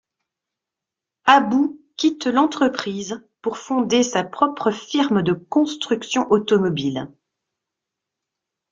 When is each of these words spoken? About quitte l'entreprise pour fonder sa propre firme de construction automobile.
About 1.27 1.77
quitte 1.95 2.25
l'entreprise 2.25 3.21
pour 3.43 3.59
fonder 3.59 4.01
sa 4.01 4.23
propre 4.23 4.71
firme 4.71 5.21
de 5.21 5.33
construction 5.33 6.25
automobile. 6.31 7.07